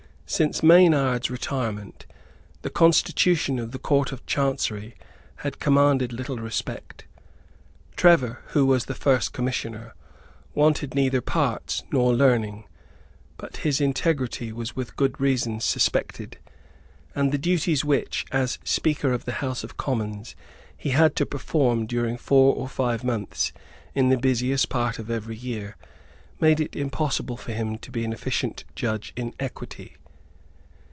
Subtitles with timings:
[0.33, 2.05] Since Maynard's retirement,
[2.61, 4.95] the constitution of the Court of Chancery
[5.43, 7.05] had commanded little respect.
[7.97, 9.93] Trevor, who was the First Commissioner,
[10.53, 12.63] wanted neither parts nor learning;
[13.35, 16.37] but his integrity was with good reason suspected;
[17.13, 20.33] and the duties which, as Speaker of the House of Commons,
[20.77, 23.51] he had to perform during four or five months
[23.93, 25.75] in the busiest part of every year,
[26.39, 29.97] made it impossible for him to be an efficient judge in equity.